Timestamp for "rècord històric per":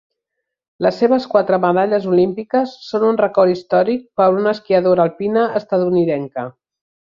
3.21-4.27